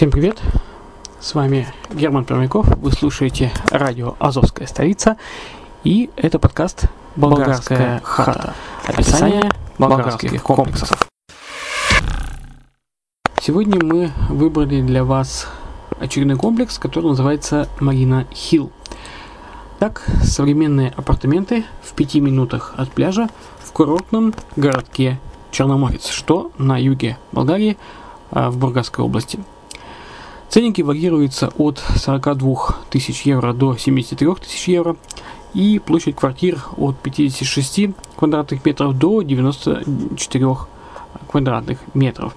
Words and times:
Всем 0.00 0.10
привет! 0.10 0.40
С 1.20 1.34
вами 1.34 1.68
Герман 1.92 2.24
Пермяков. 2.24 2.66
Вы 2.78 2.90
слушаете 2.90 3.52
радио 3.70 4.16
«Азовская 4.18 4.66
столица». 4.66 5.18
И 5.84 6.08
это 6.16 6.38
подкаст 6.38 6.86
Болгарская 7.16 8.00
хата. 8.02 8.54
Описание 8.86 9.50
болгарских 9.76 10.42
комплексов. 10.42 11.06
Сегодня 13.42 13.78
мы 13.84 14.10
выбрали 14.30 14.80
для 14.80 15.04
вас 15.04 15.46
очередной 16.00 16.38
комплекс, 16.38 16.78
который 16.78 17.08
называется 17.08 17.68
Марина 17.78 18.26
Хилл. 18.32 18.72
Так, 19.80 20.02
современные 20.22 20.94
апартаменты 20.96 21.66
в 21.82 21.92
пяти 21.92 22.20
минутах 22.20 22.72
от 22.78 22.90
пляжа 22.90 23.28
в 23.58 23.70
курортном 23.72 24.32
городке 24.56 25.20
Черноморец, 25.50 26.08
что 26.08 26.52
на 26.56 26.78
юге 26.78 27.18
Болгарии, 27.32 27.76
а, 28.30 28.50
в 28.50 28.56
Бургасской 28.56 29.04
области. 29.04 29.38
Ценники 30.50 30.82
варьируются 30.82 31.52
от 31.58 31.78
42 31.78 32.54
тысяч 32.90 33.22
евро 33.22 33.52
до 33.52 33.76
73 33.76 34.34
тысяч 34.34 34.66
евро 34.66 34.96
и 35.54 35.78
площадь 35.78 36.16
квартир 36.16 36.58
от 36.76 36.98
56 36.98 37.90
квадратных 38.16 38.64
метров 38.64 38.98
до 38.98 39.22
94 39.22 40.56
квадратных 41.28 41.78
метров. 41.94 42.34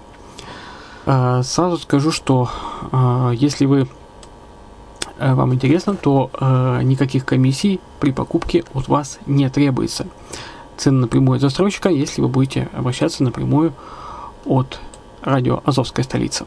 А, 1.08 1.42
сразу 1.42 1.80
скажу, 1.80 2.12
что 2.12 2.52
а, 2.92 3.32
если 3.32 3.66
вы 3.66 3.88
а, 5.18 5.34
вам 5.34 5.56
интересно, 5.56 5.96
то 5.96 6.30
никаких 6.84 7.26
комиссий 7.26 7.80
при 8.00 8.12
покупке 8.12 8.64
от 8.76 8.90
вас 8.90 9.18
не 9.26 9.50
требуется. 9.50 10.06
Цены 10.78 11.02
напрямую 11.02 11.38
от 11.38 11.42
застройщика, 11.42 11.90
если 11.90 12.22
вы 12.22 12.28
будете 12.28 12.70
обращаться 12.74 13.24
напрямую 13.24 13.74
от 14.46 14.80
радио 15.24 15.64
Азовская 15.66 16.06
столица. 16.06 16.46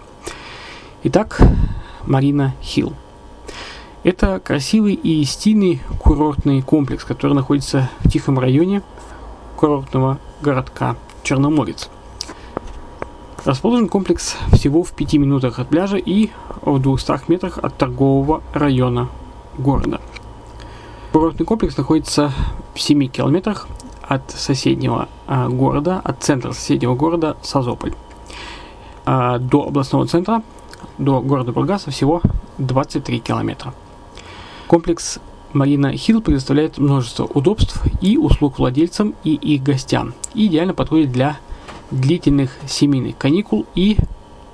Итак, 1.08 1.40
Марина 2.04 2.56
Хилл. 2.60 2.92
Это 4.02 4.40
красивый 4.40 4.94
и 4.94 5.24
стильный 5.24 5.80
курортный 6.00 6.62
комплекс, 6.62 7.04
который 7.04 7.34
находится 7.34 7.88
в 8.00 8.10
тихом 8.10 8.40
районе 8.40 8.82
курортного 9.54 10.18
городка 10.42 10.96
Черноморец. 11.22 11.90
Расположен 13.44 13.88
комплекс 13.88 14.34
всего 14.50 14.82
в 14.82 14.90
5 14.94 15.14
минутах 15.14 15.60
от 15.60 15.68
пляжа 15.68 15.96
и 15.96 16.30
в 16.62 16.80
200 16.80 17.30
метрах 17.30 17.58
от 17.58 17.78
торгового 17.78 18.42
района 18.52 19.08
города. 19.58 20.00
Курортный 21.12 21.46
комплекс 21.46 21.76
находится 21.76 22.32
в 22.74 22.80
7 22.80 23.06
километрах 23.06 23.68
от 24.02 24.28
соседнего 24.32 25.08
а, 25.28 25.48
города, 25.48 26.00
от 26.02 26.24
центра 26.24 26.50
соседнего 26.50 26.96
города 26.96 27.36
Созополь. 27.42 27.94
А, 29.04 29.38
до 29.38 29.68
областного 29.68 30.08
центра, 30.08 30.42
до 30.98 31.20
города 31.20 31.52
Бургаса 31.52 31.90
всего 31.90 32.22
23 32.58 33.20
километра. 33.20 33.74
Комплекс 34.66 35.18
Марина 35.52 35.96
Хилл 35.96 36.20
предоставляет 36.20 36.78
множество 36.78 37.24
удобств 37.24 37.82
и 38.00 38.16
услуг 38.18 38.58
владельцам 38.58 39.14
и 39.24 39.34
их 39.34 39.62
гостям 39.62 40.14
и 40.34 40.46
идеально 40.46 40.74
подходит 40.74 41.12
для 41.12 41.38
длительных 41.90 42.56
семейных 42.66 43.16
каникул 43.16 43.66
и 43.74 43.96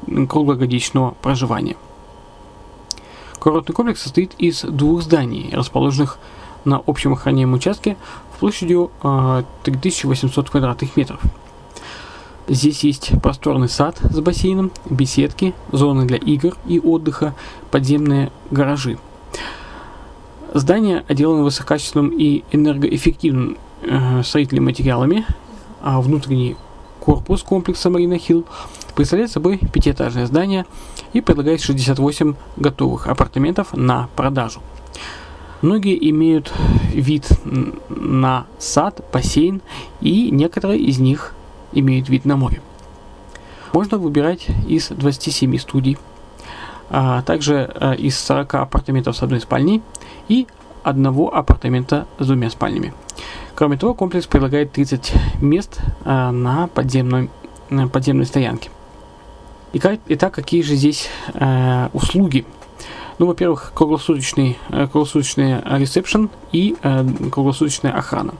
круглогодичного 0.06 1.14
проживания. 1.22 1.76
Курортный 3.38 3.74
комплекс 3.74 4.02
состоит 4.02 4.34
из 4.38 4.62
двух 4.62 5.02
зданий, 5.02 5.50
расположенных 5.52 6.18
на 6.64 6.80
общем 6.86 7.12
охраняемом 7.14 7.54
участке 7.54 7.96
площадью 8.42 8.90
3800 9.62 10.44
а, 10.44 10.50
квадратных 10.50 10.96
метров. 10.96 11.20
Здесь 12.48 12.84
есть 12.84 13.12
просторный 13.22 13.68
сад 13.68 13.98
с 14.02 14.20
бассейном, 14.20 14.72
беседки, 14.90 15.54
зоны 15.70 16.06
для 16.06 16.18
игр 16.18 16.56
и 16.66 16.80
отдыха, 16.80 17.34
подземные 17.70 18.32
гаражи– 18.50 18.98
Здание 20.54 21.02
отделано 21.08 21.44
высококачественным 21.44 22.10
и 22.10 22.44
энергоэффективным 22.52 23.56
э, 23.82 24.22
строительными 24.22 24.66
материалами, 24.66 25.24
а 25.80 25.98
внутренний 26.02 26.56
корпус 27.00 27.42
комплекса 27.42 27.88
Марина 27.88 28.18
Хилл 28.18 28.44
представляет 28.94 29.30
собой 29.30 29.58
пятиэтажное 29.72 30.26
здание 30.26 30.66
и 31.14 31.22
предлагает 31.22 31.62
68 31.62 32.34
готовых 32.58 33.06
апартаментов 33.06 33.72
на 33.72 34.10
продажу. 34.14 34.60
Многие 35.62 35.96
имеют 36.10 36.52
вид 36.92 37.26
на 37.88 38.44
сад, 38.58 39.02
бассейн, 39.10 39.62
и 40.02 40.30
некоторые 40.30 40.80
из 40.80 40.98
них 40.98 41.34
имеют 41.72 42.08
вид 42.08 42.24
на 42.24 42.36
море. 42.36 42.60
Можно 43.72 43.98
выбирать 43.98 44.46
из 44.68 44.88
27 44.88 45.56
студий, 45.58 45.96
а 46.90 47.22
также 47.22 47.72
э, 47.74 47.96
из 47.96 48.18
40 48.18 48.54
апартаментов 48.54 49.16
с 49.16 49.22
одной 49.22 49.40
спальней 49.40 49.82
и 50.28 50.46
одного 50.82 51.34
апартамента 51.34 52.06
с 52.18 52.26
двумя 52.26 52.50
спальнями. 52.50 52.92
Кроме 53.54 53.78
того, 53.78 53.94
комплекс 53.94 54.26
предлагает 54.26 54.72
30 54.72 55.14
мест 55.40 55.80
э, 56.04 56.30
на 56.30 56.66
подземной, 56.66 57.30
на 57.70 57.88
подземной 57.88 58.26
стоянке. 58.26 58.68
итак, 59.72 60.34
какие 60.34 60.60
же 60.60 60.74
здесь 60.74 61.08
э, 61.32 61.88
услуги? 61.94 62.44
Ну, 63.18 63.26
во-первых, 63.26 63.72
круглосуточный, 63.74 64.58
круглосуточный 64.68 65.62
ресепшн 65.78 66.28
и 66.50 66.74
круглосуточная 67.30 67.92
охрана. 67.92 68.34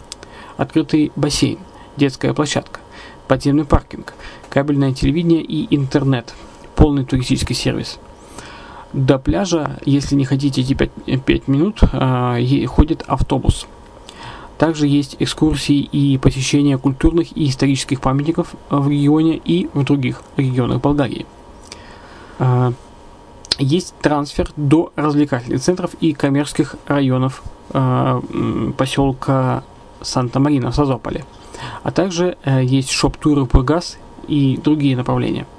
Открытый 0.56 1.12
бассейн, 1.14 1.58
детская 1.96 2.34
площадка, 2.34 2.80
подземный 3.28 3.64
паркинг, 3.64 4.14
кабельное 4.48 4.92
телевидение 4.92 5.42
и 5.42 5.74
интернет, 5.74 6.34
полный 6.74 7.04
туристический 7.04 7.54
сервис– 7.54 7.98
до 8.92 9.18
пляжа, 9.18 9.78
если 9.84 10.14
не 10.14 10.24
хотите 10.24 10.60
идти 10.60 10.74
5, 10.74 11.24
5 11.24 11.48
минут, 11.48 11.80
э, 11.92 12.66
ходит 12.66 13.04
автобус. 13.06 13.66
Также 14.58 14.86
есть 14.86 15.16
экскурсии 15.18 15.78
и 15.80 16.18
посещение 16.18 16.78
культурных 16.78 17.36
и 17.36 17.48
исторических 17.48 18.00
памятников 18.00 18.54
в 18.70 18.88
регионе 18.88 19.36
и 19.36 19.68
в 19.72 19.82
других 19.84 20.22
регионах 20.36 20.80
Болгарии. 20.82 21.26
Э, 22.38 22.72
есть 23.58 23.94
трансфер 24.02 24.50
до 24.56 24.92
развлекательных 24.96 25.62
центров 25.62 25.94
и 26.00 26.12
коммерческих 26.12 26.76
районов 26.86 27.42
э, 27.72 28.20
поселка 28.76 29.64
Санта-Марина 30.02 30.70
в 30.70 30.74
Созополе. 30.74 31.24
А 31.82 31.90
также 31.90 32.36
э, 32.44 32.62
есть 32.64 32.90
шоп-туры 32.90 33.44
Бургас 33.44 33.98
и 34.28 34.58
другие 34.62 34.96
направления– 34.96 35.46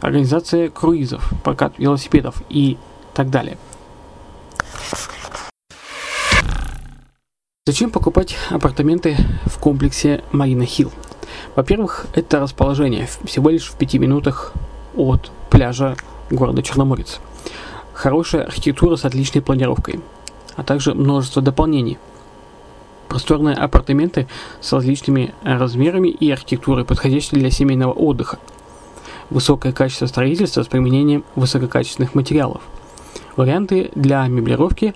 организация 0.00 0.68
круизов, 0.68 1.32
прокат 1.42 1.78
велосипедов 1.78 2.42
и 2.48 2.78
так 3.14 3.30
далее. 3.30 3.58
Зачем 7.66 7.90
покупать 7.90 8.36
апартаменты 8.50 9.16
в 9.46 9.58
комплексе 9.58 10.22
Марина 10.30 10.64
Хилл? 10.64 10.92
Во-первых, 11.56 12.06
это 12.14 12.38
расположение 12.38 13.08
всего 13.24 13.50
лишь 13.50 13.68
в 13.68 13.76
пяти 13.76 13.98
минутах 13.98 14.52
от 14.94 15.32
пляжа 15.50 15.96
города 16.30 16.62
Черноморец. 16.62 17.18
Хорошая 17.92 18.44
архитектура 18.44 18.96
с 18.96 19.04
отличной 19.04 19.42
планировкой, 19.42 20.00
а 20.54 20.62
также 20.62 20.94
множество 20.94 21.42
дополнений. 21.42 21.98
Просторные 23.16 23.56
апартаменты 23.56 24.28
с 24.60 24.74
различными 24.74 25.32
размерами 25.42 26.08
и 26.08 26.30
архитектурой, 26.30 26.84
подходящие 26.84 27.40
для 27.40 27.50
семейного 27.50 27.94
отдыха– 27.94 28.38
высокое 29.30 29.72
качество 29.72 30.04
строительства 30.04 30.62
с 30.62 30.66
применением 30.66 31.24
высококачественных 31.34 32.14
материалов, 32.14 32.60
варианты 33.34 33.90
для 33.94 34.26
меблировки, 34.26 34.94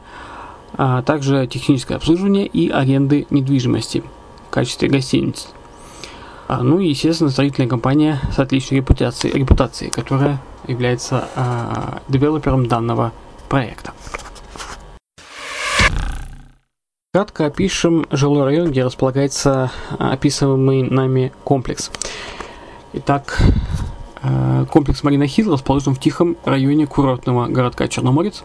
а 0.75 1.01
также 1.01 1.47
техническое 1.47 1.95
обслуживание 1.95 2.47
и 2.47 2.69
аренды 2.69 3.27
недвижимости 3.31 4.05
в 4.49 4.51
качестве 4.51 4.91
гостиниц. 4.91 5.49
А, 6.47 6.63
ну 6.63 6.79
и, 6.79 6.91
естественно, 6.91 7.31
строительная 7.31 7.71
компания 7.71 8.21
с 8.37 8.39
отличной 8.39 8.81
репутацией, 8.81 9.33
репутацией 9.33 9.91
которая 9.91 10.43
является 10.69 11.27
а, 11.37 12.03
девелопером 12.07 12.67
данного 12.67 13.13
проекта. 13.49 13.95
Кратко 17.13 17.47
опишем 17.47 18.07
жилой 18.13 18.45
район, 18.45 18.71
где 18.71 18.85
располагается 18.85 19.73
описываемый 19.99 20.85
нами 20.85 21.33
комплекс. 21.43 21.91
Итак, 22.93 23.43
Э, 24.23 24.67
комплекс 24.71 25.03
Марина 25.03 25.27
Хилл 25.27 25.53
расположен 25.53 25.95
в 25.95 26.01
тихом 26.01 26.37
районе 26.45 26.87
курортного 26.87 27.47
городка 27.47 27.89
Черноморец. 27.89 28.45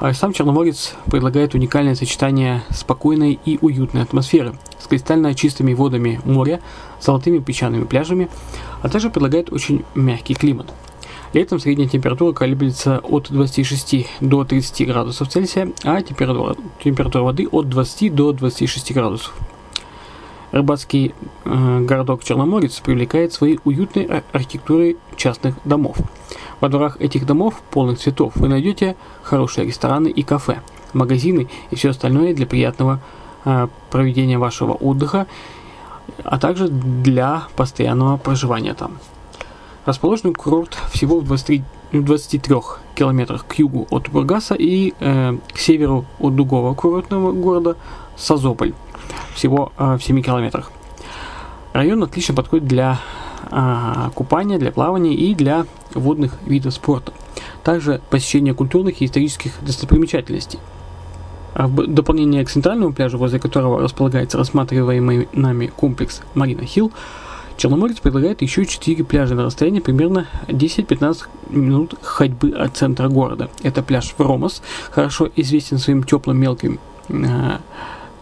А 0.00 0.12
сам 0.12 0.32
Черноморец 0.32 0.94
предлагает 1.06 1.54
уникальное 1.54 1.94
сочетание 1.94 2.62
спокойной 2.70 3.38
и 3.44 3.58
уютной 3.60 4.02
атмосферы 4.02 4.54
с 4.78 4.86
кристально 4.86 5.34
чистыми 5.34 5.72
водами 5.72 6.20
моря, 6.24 6.60
золотыми 7.00 7.38
песчаными 7.38 7.84
пляжами, 7.84 8.28
а 8.82 8.88
также 8.88 9.08
предлагает 9.08 9.52
очень 9.52 9.84
мягкий 9.94 10.34
климат. 10.34 10.72
Летом 11.34 11.58
средняя 11.58 11.88
температура 11.88 12.32
колеблется 12.32 13.00
от 13.00 13.28
26 13.28 14.06
до 14.20 14.44
30 14.44 14.86
градусов 14.86 15.28
Цельсия, 15.28 15.72
а 15.82 16.00
температура, 16.00 16.54
температура 16.82 17.24
воды 17.24 17.48
от 17.50 17.68
20 17.68 18.14
до 18.14 18.32
26 18.32 18.94
градусов. 18.94 19.34
Рыбацкий 20.52 21.12
э, 21.44 21.80
городок 21.80 22.22
Черноморец 22.22 22.78
привлекает 22.78 23.32
своей 23.32 23.58
уютной 23.64 24.22
архитектурой 24.30 24.96
частных 25.16 25.56
домов. 25.64 25.96
Во 26.60 26.68
дворах 26.68 27.00
этих 27.00 27.26
домов, 27.26 27.60
полных 27.68 27.98
цветов, 27.98 28.36
вы 28.36 28.46
найдете 28.46 28.94
хорошие 29.24 29.66
рестораны 29.66 30.06
и 30.06 30.22
кафе, 30.22 30.60
магазины 30.92 31.48
и 31.72 31.74
все 31.74 31.90
остальное 31.90 32.32
для 32.32 32.46
приятного 32.46 33.00
э, 33.44 33.66
проведения 33.90 34.38
вашего 34.38 34.74
отдыха, 34.74 35.26
а 36.22 36.38
также 36.38 36.68
для 36.68 37.48
постоянного 37.56 38.18
проживания 38.18 38.74
там. 38.74 38.98
Расположен 39.84 40.34
курорт 40.34 40.78
всего 40.90 41.20
в 41.20 41.24
23, 41.24 41.62
23 41.92 42.56
километрах 42.94 43.46
к 43.46 43.54
югу 43.56 43.86
от 43.90 44.08
Бургаса 44.08 44.54
и 44.54 44.94
э, 44.98 45.36
к 45.52 45.58
северу 45.58 46.06
от 46.18 46.34
другого 46.34 46.74
курортного 46.74 47.32
города 47.32 47.76
Созополь, 48.16 48.72
всего 49.34 49.72
э, 49.76 49.98
в 49.98 50.02
7 50.02 50.22
километрах. 50.22 50.72
Район 51.74 52.02
отлично 52.02 52.34
подходит 52.34 52.66
для 52.66 52.98
э, 53.50 54.10
купания, 54.14 54.58
для 54.58 54.72
плавания 54.72 55.14
и 55.14 55.34
для 55.34 55.66
водных 55.92 56.38
видов 56.46 56.72
спорта. 56.72 57.12
Также 57.62 58.00
посещение 58.08 58.54
культурных 58.54 59.02
и 59.02 59.04
исторических 59.04 59.52
достопримечательностей. 59.60 60.60
А 61.52 61.68
в 61.68 61.86
дополнение 61.86 62.44
к 62.44 62.50
центральному 62.50 62.94
пляжу, 62.94 63.18
возле 63.18 63.38
которого 63.38 63.80
располагается 63.80 64.38
рассматриваемый 64.38 65.28
нами 65.32 65.66
комплекс 65.66 66.22
Марина 66.34 66.64
Хилл, 66.64 66.90
Черноморец 67.56 68.00
предлагает 68.00 68.42
еще 68.42 68.66
4 68.66 69.04
пляжа 69.04 69.34
на 69.34 69.44
расстоянии 69.44 69.80
примерно 69.80 70.26
10-15 70.48 71.22
минут 71.50 71.94
ходьбы 72.02 72.50
от 72.50 72.76
центра 72.76 73.08
города. 73.08 73.48
Это 73.62 73.82
пляж 73.82 74.14
Вромос, 74.18 74.62
хорошо 74.90 75.30
известен 75.36 75.78
своим 75.78 76.02
теплым 76.02 76.38
мелким 76.38 76.80
э, 77.08 77.58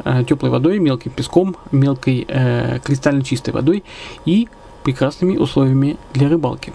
э, 0.04 0.24
теплой 0.28 0.50
водой, 0.50 0.78
мелким 0.78 1.12
песком, 1.12 1.56
мелкой 1.70 2.26
э, 2.28 2.78
кристально 2.84 3.24
чистой 3.24 3.54
водой 3.54 3.84
и 4.26 4.48
прекрасными 4.84 5.38
условиями 5.38 5.96
для 6.12 6.28
рыбалки. 6.28 6.72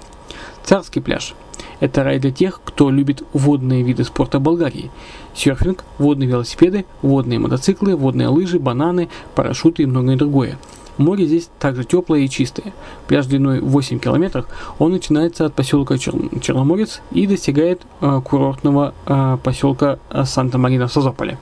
Царский 0.63 0.99
пляж– 0.99 1.35
это 1.79 2.03
рай 2.03 2.19
для 2.19 2.31
тех, 2.31 2.59
кто 2.63 2.89
любит 2.89 3.21
водные 3.33 3.83
виды 3.83 4.03
спорта 4.03 4.39
Болгарии. 4.39 4.89
Серфинг, 5.35 5.83
водные 5.99 6.27
велосипеды, 6.27 6.85
водные 7.03 7.37
мотоциклы, 7.37 7.95
водные 7.95 8.29
лыжи, 8.29 8.59
бананы, 8.59 9.09
парашюты 9.35 9.83
и 9.83 9.85
многое 9.85 10.17
другое– 10.17 10.57
Море 10.97 11.25
здесь 11.25 11.49
также 11.59 11.83
теплое 11.83 12.21
и 12.21 12.29
чистое. 12.29 12.73
Пляж 13.07 13.25
длиной 13.25 13.59
8 13.59 13.99
километров, 13.99 14.45
он 14.79 14.91
начинается 14.91 15.45
от 15.45 15.53
поселка 15.53 15.97
Чер... 15.97 16.15
Черноморец 16.41 17.01
и 17.11 17.27
достигает 17.27 17.81
э, 18.01 18.21
курортного 18.23 18.93
э, 19.05 19.37
поселка 19.43 19.99
э, 20.09 20.23
Санта-Марина 20.25 20.87
в 20.87 20.93
Созополе. 20.93 21.37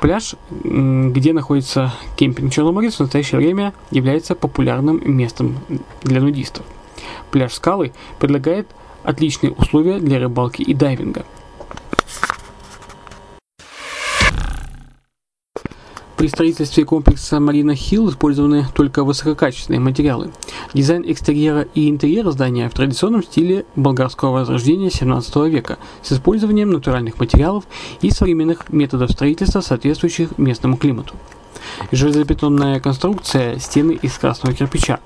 Пляж, 0.00 0.34
где 0.50 1.34
находится 1.34 1.92
кемпинг 2.16 2.52
Черноморец, 2.52 2.96
в 2.96 3.00
настоящее 3.00 3.38
время 3.38 3.74
является 3.90 4.34
популярным 4.34 5.00
местом 5.04 5.58
для 6.02 6.22
нудистов. 6.22 6.64
Пляж 7.30 7.52
Скалы 7.52 7.92
предлагает 8.18 8.66
отличные 9.04 9.52
условия 9.52 9.98
для 9.98 10.18
рыбалки 10.18 10.62
и 10.62 10.72
дайвинга– 10.72 11.24
При 16.20 16.28
строительстве 16.28 16.84
комплекса 16.84 17.40
Марина 17.40 17.74
Хилл 17.74 18.10
использованы 18.10 18.66
только 18.74 19.04
высококачественные 19.04 19.80
материалы. 19.80 20.30
Дизайн 20.74 21.02
экстерьера 21.10 21.62
и 21.74 21.88
интерьера 21.88 22.30
здания 22.30 22.68
в 22.68 22.74
традиционном 22.74 23.22
стиле 23.22 23.64
болгарского 23.74 24.32
возрождения 24.32 24.90
17 24.90 25.34
века 25.46 25.78
с 26.02 26.12
использованием 26.12 26.72
натуральных 26.72 27.18
материалов 27.18 27.64
и 28.02 28.10
современных 28.10 28.68
методов 28.68 29.12
строительства, 29.12 29.62
соответствующих 29.62 30.36
местному 30.36 30.76
климату. 30.76 31.14
Железобетонная 31.90 32.80
конструкция, 32.80 33.58
стены 33.58 33.92
из 33.92 34.12
красного 34.18 34.54
кирпича, 34.54 35.00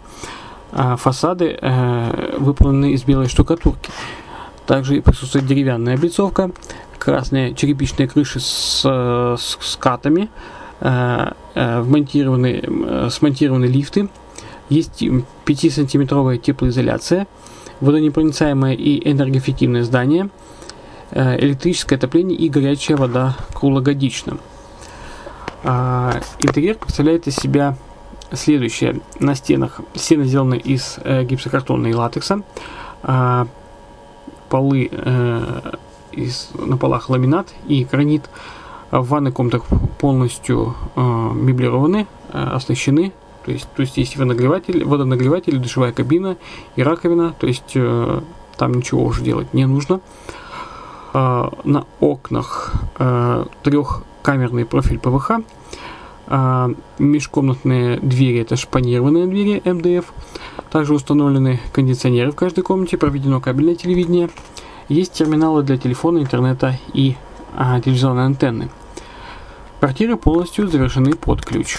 а 0.73 0.97
фасады 0.97 1.57
э, 1.61 2.37
выполнены 2.41 2.91
из 2.91 3.05
белой 3.05 3.29
штукатурки. 3.29 3.89
Также 4.67 5.01
присутствует 5.01 5.47
деревянная 5.47 5.95
облицовка, 5.95 6.51
красные 6.99 7.55
черепичные 7.55 8.09
крыши 8.09 8.41
с, 8.41 8.81
с 8.83 9.59
скатами, 9.61 10.29
Э, 10.29 10.29
э, 10.29 10.64
вмонтированы, 10.81 12.63
э, 12.63 13.09
смонтированы 13.11 13.67
лифты, 13.67 14.09
есть 14.69 15.03
5-сантиметровая 15.03 16.39
теплоизоляция, 16.39 17.27
водонепроницаемое 17.81 18.75
и 18.75 19.11
энергоэффективное 19.11 19.85
здание, 19.85 20.31
электрическое 21.13 21.99
отопление 21.99 22.37
и 22.39 22.49
горячая 22.49 22.97
вода 22.97 23.37
круглогодично. 23.53 24.39
А, 25.63 26.19
интерьер 26.39 26.77
представляет 26.77 27.27
из 27.27 27.37
себя 27.37 27.77
следующее. 28.33 29.01
На 29.21 29.35
стенах 29.35 29.81
стены 29.95 30.25
сделаны 30.25 30.57
из 30.57 30.99
гипсокартона 31.05 31.89
и 31.89 31.95
латекса, 31.95 32.43
а, 33.03 33.47
полы 34.49 34.91
из, 36.17 36.51
на 36.55 36.77
полах 36.77 37.11
ламинат 37.11 37.53
и 37.67 37.85
гранит, 37.85 38.29
в 39.01 39.09
ванной 39.09 39.33
комнатах 39.33 39.65
полностью 39.99 40.75
э, 40.95 41.01
меблированы, 41.01 42.07
э, 42.33 42.39
оснащены. 42.39 43.13
То 43.45 43.51
есть, 43.51 43.69
то 43.75 43.83
есть 43.83 43.97
есть 43.97 44.17
водонагреватель, 44.17 44.85
водонагреватель, 44.85 45.59
душевая 45.59 45.93
кабина 45.93 46.37
и 46.77 46.83
раковина. 46.83 47.35
То 47.39 47.47
есть 47.47 47.73
э, 47.75 48.21
там 48.57 48.75
ничего 48.75 49.05
уже 49.05 49.23
делать 49.23 49.53
не 49.53 49.67
нужно. 49.67 50.01
Э, 51.13 51.49
на 51.65 51.85
окнах 52.01 52.73
э, 52.99 53.45
трехкамерный 53.63 54.65
профиль 54.65 54.99
ПВХ. 54.99 55.41
Э, 56.29 56.69
межкомнатные 56.99 57.99
двери 57.99 58.41
это 58.41 58.57
шпанированные 58.57 59.27
двери 59.27 59.63
МДФ. 59.65 60.13
Также 60.71 60.95
установлены 60.95 61.61
кондиционеры 61.73 62.31
в 62.31 62.37
каждой 62.37 62.63
комнате, 62.63 62.97
проведено 62.97 63.41
кабельное 63.41 63.75
телевидение. 63.75 64.31
Есть 64.89 65.15
терминалы 65.15 65.63
для 65.63 65.79
телефона, 65.79 66.19
интернета 66.19 66.79
и 66.93 67.17
а, 67.57 67.81
телевизионной 67.81 68.27
антенны. 68.27 68.69
Квартиры 69.85 70.17
полностью 70.17 70.67
завершены 70.67 71.15
под 71.15 71.45
ключ. 71.45 71.77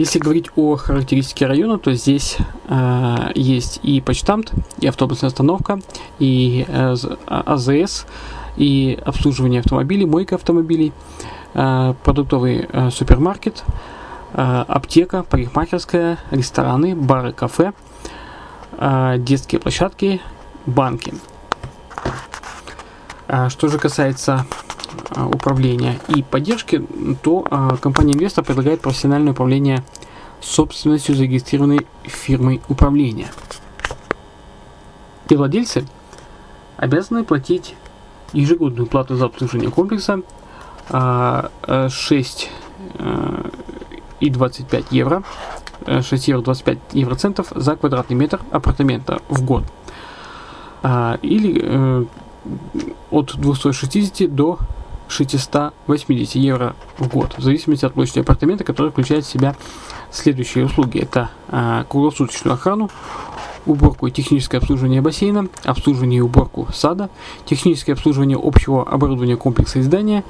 Если 0.00 0.18
говорить 0.18 0.50
о 0.56 0.74
характеристике 0.74 1.46
района, 1.46 1.78
то 1.78 1.92
здесь 1.94 2.38
э, 2.66 3.16
есть 3.36 3.78
и 3.84 4.00
почтамт, 4.00 4.50
и 4.80 4.88
автобусная 4.88 5.28
остановка, 5.28 5.78
и 6.18 6.64
э, 6.66 6.96
АЗС, 7.28 8.04
и 8.56 8.98
обслуживание 9.04 9.60
автомобилей, 9.60 10.06
мойка 10.06 10.34
автомобилей, 10.34 10.92
э, 11.54 11.94
продуктовый 12.02 12.66
э, 12.68 12.90
супермаркет, 12.90 13.62
э, 14.32 14.64
аптека, 14.66 15.22
парикмахерская, 15.22 16.18
рестораны, 16.32 16.96
бары, 16.96 17.32
кафе, 17.32 17.74
э, 18.72 19.18
детские 19.18 19.60
площадки, 19.60 20.20
банки. 20.66 21.14
А 23.28 23.48
что 23.50 23.68
же 23.68 23.78
касается 23.78 24.44
а, 24.44 24.44
управления 25.16 25.98
и 26.08 26.22
поддержки, 26.22 26.84
то 27.22 27.46
а, 27.50 27.76
компания 27.76 28.14
Инвестор 28.14 28.44
предлагает 28.44 28.80
профессиональное 28.80 29.32
управление 29.32 29.82
собственностью 30.40 31.14
зарегистрированной 31.14 31.86
фирмой 32.04 32.60
управления. 32.68 33.30
И 35.28 35.36
владельцы 35.36 35.86
обязаны 36.76 37.24
платить 37.24 37.74
ежегодную 38.32 38.86
плату 38.86 39.16
за 39.16 39.26
обслуживание 39.26 39.70
комплекса 39.70 40.22
6 40.88 42.50
и 44.20 44.30
25 44.30 44.84
евро, 44.90 45.22
6 45.86 46.28
евро 46.28 46.42
25 46.42 46.78
евроцентов 46.92 47.52
за 47.54 47.76
квадратный 47.76 48.16
метр 48.16 48.40
апартамента 48.50 49.20
в 49.28 49.44
год. 49.44 49.64
Или 51.22 51.60
э, 51.62 52.04
от 53.10 53.36
260 53.36 54.34
до 54.34 54.58
680 55.10 56.34
евро 56.36 56.74
в 56.98 57.08
год, 57.08 57.34
в 57.36 57.42
зависимости 57.42 57.84
от 57.84 57.94
площади 57.94 58.20
апартамента, 58.20 58.64
который 58.64 58.90
включает 58.90 59.24
в 59.24 59.28
себя 59.28 59.56
следующие 60.10 60.64
услуги. 60.64 60.98
Это 60.98 61.30
э, 61.48 61.84
круглосуточную 61.88 62.54
охрану, 62.54 62.90
уборку 63.66 64.06
и 64.06 64.10
техническое 64.10 64.58
обслуживание 64.58 65.00
бассейна, 65.00 65.48
обслуживание 65.64 66.18
и 66.18 66.22
уборку 66.22 66.68
сада, 66.72 67.10
техническое 67.44 67.92
обслуживание 67.92 68.38
общего 68.40 68.88
оборудования 68.88 69.36
комплекса 69.36 69.80
издания, 69.80 70.24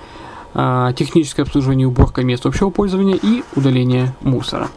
э, 0.55 0.93
техническое 0.97 1.43
обслуживание 1.43 1.85
и 1.85 1.87
уборка 1.87 2.23
мест 2.23 2.47
общего 2.47 2.71
пользования 2.71 3.19
и 3.21 3.45
удаление 3.55 4.15
мусора. 4.21 4.69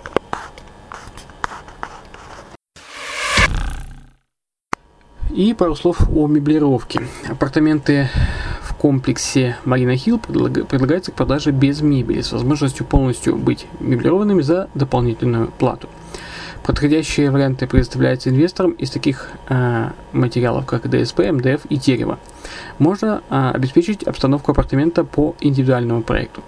И 5.33 5.55
пару 5.55 5.75
слов 5.75 5.97
о 6.13 6.27
меблировке. 6.27 7.01
Апартаменты 7.27 8.07
комплексе 8.83 9.55
Марина 9.63 9.95
Хилл 9.95 10.19
предлагаются 10.19 11.13
к 11.13 11.15
продаже 11.15 11.51
без 11.51 11.79
мебели, 11.79 12.19
с 12.19 12.33
возможностью 12.33 12.85
полностью 12.85 13.37
быть 13.37 13.65
меблированными 13.79 14.41
за 14.41 14.67
дополнительную 14.73 15.53
плату. 15.57 15.87
Подходящие 16.63 17.31
варианты 17.31 17.65
предоставляются 17.65 18.29
инвесторам 18.29 18.71
из 18.71 18.89
таких 18.89 19.29
э, 19.47 19.89
материалов, 20.11 20.65
как 20.65 20.89
ДСП, 20.89 21.19
МДФ 21.19 21.65
и 21.69 21.77
дерево. 21.77 22.19
Можно 22.77 23.23
э, 23.29 23.51
обеспечить 23.53 24.03
обстановку 24.03 24.51
апартамента 24.51 25.05
по 25.05 25.33
индивидуальному 25.39 26.01
проекту. 26.01 26.43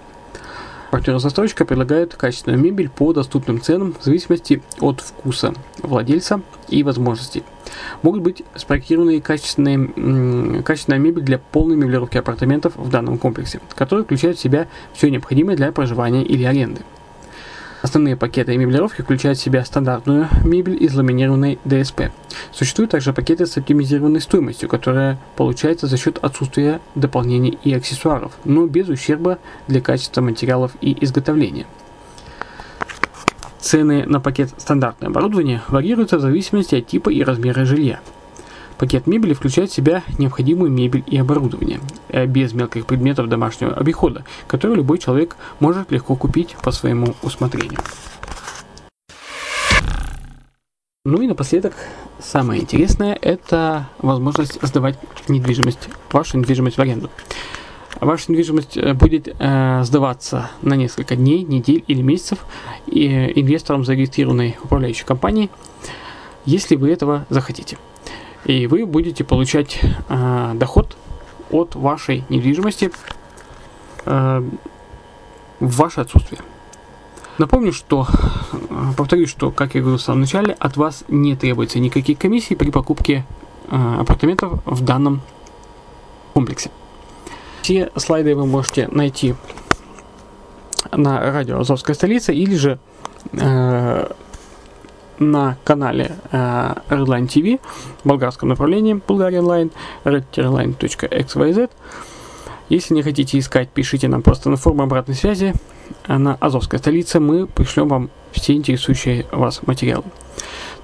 Партнер-застройщика 0.90 1.64
предлагает 1.64 2.14
качественную 2.14 2.62
мебель 2.62 2.88
по 2.88 3.12
доступным 3.12 3.60
ценам 3.60 3.94
в 3.98 4.04
зависимости 4.04 4.62
от 4.80 5.00
вкуса 5.00 5.54
владельца 5.82 6.40
и 6.68 6.82
возможностей– 6.82 7.42
Могут 8.02 8.22
быть 8.22 8.42
спроектированы 8.54 9.20
качественные, 9.20 10.62
качественная 10.62 10.98
мебель 10.98 11.22
для 11.22 11.38
полной 11.38 11.76
меблировки 11.76 12.18
апартаментов 12.18 12.76
в 12.76 12.90
данном 12.90 13.18
комплексе, 13.18 13.60
который 13.74 14.04
включает 14.04 14.38
в 14.38 14.40
себя 14.40 14.68
все 14.92 15.10
необходимое 15.10 15.56
для 15.56 15.72
проживания 15.72 16.24
или 16.24 16.44
аренды. 16.44 16.82
Основные 17.86 18.16
пакеты 18.16 18.56
меблировки 18.56 19.02
включают 19.02 19.38
в 19.38 19.40
себя 19.40 19.64
стандартную 19.64 20.28
мебель 20.42 20.82
из 20.82 20.92
ламинированной 20.92 21.60
ДСП. 21.64 22.10
Существуют 22.50 22.90
также 22.90 23.12
пакеты 23.12 23.46
с 23.46 23.56
оптимизированной 23.56 24.20
стоимостью, 24.20 24.68
которая 24.68 25.20
получается 25.36 25.86
за 25.86 25.96
счет 25.96 26.18
отсутствия 26.20 26.80
дополнений 26.96 27.56
и 27.62 27.72
аксессуаров, 27.72 28.32
но 28.44 28.66
без 28.66 28.88
ущерба 28.88 29.38
для 29.68 29.80
качества 29.80 30.20
материалов 30.20 30.72
и 30.80 30.96
изготовления. 31.00 31.64
Цены 33.60 34.04
на 34.04 34.18
пакет 34.18 34.50
стандартное 34.56 35.08
оборудование 35.08 35.62
варьируются 35.68 36.18
в 36.18 36.22
зависимости 36.22 36.74
от 36.74 36.88
типа 36.88 37.10
и 37.10 37.22
размера 37.22 37.64
жилья. 37.64 38.00
Пакет 38.78 39.06
мебели 39.06 39.32
включает 39.32 39.70
в 39.70 39.74
себя 39.74 40.02
необходимую 40.18 40.70
мебель 40.70 41.02
и 41.06 41.16
оборудование, 41.16 41.80
э, 42.08 42.26
без 42.26 42.52
мелких 42.52 42.86
предметов 42.86 43.28
домашнего 43.28 43.72
обихода, 43.72 44.24
которые 44.46 44.76
любой 44.76 44.98
человек 44.98 45.36
может 45.60 45.90
легко 45.90 46.14
купить 46.14 46.56
по 46.62 46.70
своему 46.70 47.14
усмотрению. 47.22 47.80
Ну 51.06 51.22
и 51.22 51.26
напоследок, 51.26 51.72
самое 52.18 52.60
интересное, 52.60 53.16
это 53.22 53.88
возможность 53.98 54.58
сдавать 54.60 54.98
недвижимость, 55.28 55.88
вашу 56.12 56.36
недвижимость 56.36 56.76
в 56.76 56.80
аренду. 56.80 57.10
Ваша 58.00 58.30
недвижимость 58.30 58.76
э, 58.76 58.92
будет 58.92 59.28
э, 59.38 59.82
сдаваться 59.84 60.50
на 60.60 60.74
несколько 60.74 61.16
дней, 61.16 61.44
недель 61.44 61.82
или 61.86 62.02
месяцев 62.02 62.40
и 62.86 63.06
инвестором 63.40 63.86
зарегистрированной 63.86 64.58
управляющей 64.62 65.06
компании, 65.06 65.48
если 66.44 66.76
вы 66.76 66.90
этого 66.90 67.24
захотите 67.30 67.78
и 68.46 68.66
вы 68.66 68.86
будете 68.86 69.24
получать 69.24 69.80
э, 70.08 70.52
доход 70.54 70.96
от 71.50 71.74
вашей 71.74 72.24
недвижимости 72.28 72.92
э, 74.04 74.42
в 75.60 75.76
ваше 75.76 76.00
отсутствие. 76.00 76.40
Напомню, 77.38 77.72
что, 77.72 78.06
э, 78.52 78.56
повторюсь, 78.96 79.30
что, 79.30 79.50
как 79.50 79.74
я 79.74 79.80
говорил 79.80 79.98
в 79.98 80.02
самом 80.02 80.20
начале, 80.20 80.54
от 80.58 80.76
вас 80.76 81.04
не 81.08 81.34
требуется 81.34 81.80
никаких 81.80 82.18
комиссий 82.18 82.54
при 82.54 82.70
покупке 82.70 83.26
э, 83.68 83.96
апартаментов 84.00 84.60
в 84.64 84.80
данном 84.82 85.22
комплексе. 86.32 86.70
Все 87.62 87.90
слайды 87.96 88.36
вы 88.36 88.46
можете 88.46 88.86
найти 88.88 89.34
на 90.92 91.20
радио 91.32 91.58
Азовская 91.58 91.94
столица 91.96 92.32
или 92.32 92.54
же 92.54 92.78
э, 93.32 94.08
на 95.18 95.56
канале 95.64 96.12
э, 96.32 96.74
Redline 96.88 97.26
TV 97.26 97.60
в 98.02 98.08
болгарском 98.08 98.48
направлении 98.48 98.94
Bulgarian 98.94 99.44
Line 99.44 99.72
redline.xyz. 100.04 101.70
Если 102.68 102.94
не 102.94 103.02
хотите 103.02 103.38
искать, 103.38 103.68
пишите 103.68 104.08
нам 104.08 104.22
просто 104.22 104.50
на 104.50 104.56
форму 104.56 104.82
обратной 104.82 105.14
связи 105.14 105.54
на 106.08 106.34
Азовская 106.34 106.78
столица. 106.78 107.20
Мы 107.20 107.46
пришлем 107.46 107.88
вам 107.88 108.10
все 108.32 108.54
интересующие 108.54 109.26
вас 109.30 109.60
материалы. 109.66 110.04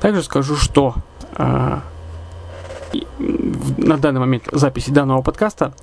Также 0.00 0.22
скажу, 0.22 0.56
что 0.56 0.94
э, 1.36 1.78
на 3.18 3.96
данный 3.96 4.20
момент 4.20 4.44
записи 4.52 4.90
данного 4.90 5.22
подкаста 5.22 5.74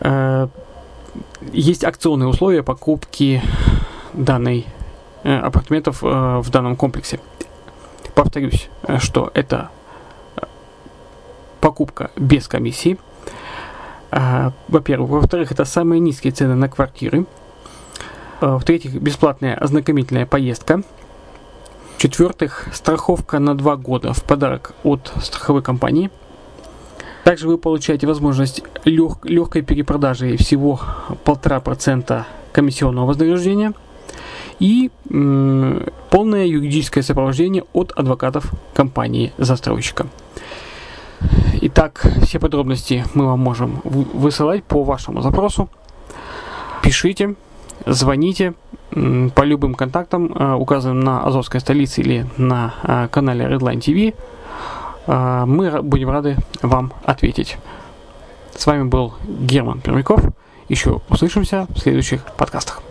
э, 0.00 0.48
есть 1.52 1.84
акционные 1.84 2.28
условия 2.28 2.62
покупки 2.62 3.42
данной 4.12 4.66
апартаментов 5.22 6.02
э, 6.02 6.06
в 6.06 6.50
данном 6.50 6.76
комплексе. 6.76 7.20
Повторюсь, 8.14 8.68
э, 8.82 8.98
что 8.98 9.30
это 9.34 9.70
покупка 11.60 12.10
без 12.16 12.48
комиссии. 12.48 12.98
Во-первых. 14.10 15.10
Во-вторых, 15.10 15.52
это 15.52 15.64
самые 15.64 16.00
низкие 16.00 16.32
цены 16.32 16.56
на 16.56 16.68
квартиры. 16.68 17.26
В-третьих, 18.40 18.94
бесплатная 18.94 19.54
ознакомительная 19.54 20.26
поездка. 20.26 20.82
В-четвертых, 21.96 22.68
страховка 22.72 23.38
на 23.38 23.56
два 23.56 23.76
года 23.76 24.12
в 24.14 24.24
подарок 24.24 24.72
от 24.82 25.12
страховой 25.22 25.62
компании. 25.62 26.10
Также 27.22 27.46
вы 27.46 27.58
получаете 27.58 28.06
возможность 28.06 28.62
лег- 28.84 29.24
легкой 29.28 29.62
перепродажи 29.62 30.36
всего 30.38 30.80
1,5% 31.24 32.24
комиссионного 32.52 33.06
вознаграждения– 33.06 33.74
и 34.60 34.90
полное 36.10 36.46
юридическое 36.46 37.02
сопровождение 37.02 37.64
от 37.72 37.92
адвокатов 37.92 38.52
компании 38.74 39.32
застройщика. 39.38 40.06
Итак, 41.62 42.06
все 42.22 42.38
подробности 42.38 43.04
мы 43.14 43.26
вам 43.26 43.40
можем 43.40 43.80
высылать 43.84 44.64
по 44.64 44.84
вашему 44.84 45.20
запросу. 45.20 45.68
Пишите, 46.82 47.34
звоните 47.86 48.54
по 48.90 49.42
любым 49.42 49.74
контактам, 49.74 50.32
э, 50.32 50.54
указанным 50.54 51.00
на 51.00 51.22
Азовской 51.22 51.60
столице 51.60 52.00
или 52.00 52.26
на 52.36 52.74
э, 52.82 53.08
канале 53.08 53.44
Redline 53.44 53.78
TV. 53.78 54.14
Э, 55.06 55.44
мы 55.46 55.82
будем 55.82 56.10
рады 56.10 56.36
вам 56.62 56.92
ответить. 57.04 57.58
С 58.56 58.66
вами 58.66 58.84
был 58.84 59.14
Герман 59.24 59.80
Пермяков. 59.80 60.22
Еще 60.68 61.00
услышимся 61.08 61.66
в 61.68 61.78
следующих 61.78 62.24
подкастах. 62.36 62.82